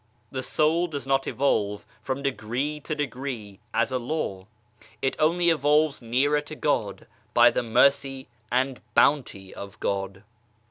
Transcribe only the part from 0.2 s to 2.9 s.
The soul does not evolve from degree